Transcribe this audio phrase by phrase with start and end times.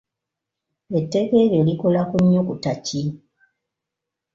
[0.97, 3.01] Etteeka eryo likola ku nnyukuta ki?